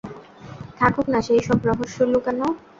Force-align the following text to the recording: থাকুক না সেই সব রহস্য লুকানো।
থাকুক 0.79 1.07
না 1.13 1.19
সেই 1.27 1.41
সব 1.47 1.59
রহস্য 1.69 1.97
লুকানো। 2.11 2.47